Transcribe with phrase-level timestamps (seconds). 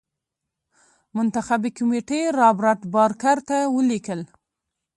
[1.15, 4.21] منتخبي کمېټې رابرټ بارکر ته ولیکل.